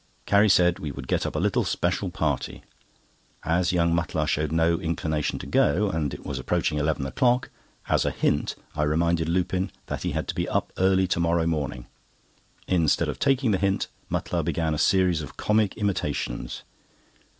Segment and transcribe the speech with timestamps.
[0.25, 2.63] Carrie said we would get up a little special party.
[3.43, 7.51] As young Mutlar showed no inclination to go, and it was approaching eleven o'clock,
[7.87, 11.85] as a hint I reminded Lupin that he had to be up early to morrow.
[12.67, 16.63] Instead of taking the hint, Mutlar began a series of comic imitations.